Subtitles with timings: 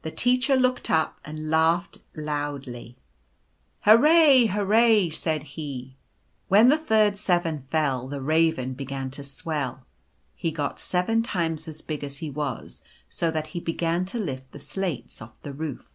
[0.00, 2.96] The Teacher looked up and laughed loudly.
[3.84, 4.00] R 1 2 2 Mr.
[4.00, 5.96] Daw's Revenge." Hurrah, hurrah!" said he.
[6.48, 9.84] When the third Seven fell the Raven began to swell.
[10.34, 14.50] He got seven times as big as he was, so that he began to lift
[14.52, 15.94] the slates off the roof.